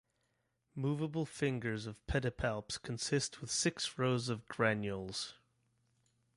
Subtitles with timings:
[0.73, 5.35] Movable fingers of pedipalps consist with six rows of granules.